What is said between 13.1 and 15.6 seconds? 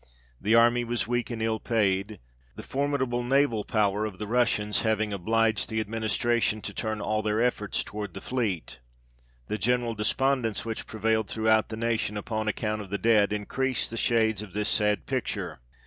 increased the shades of this sad picture.